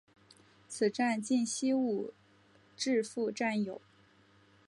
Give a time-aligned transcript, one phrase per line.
[0.67, 2.11] 此站近西武
[2.75, 3.79] 秩父站有。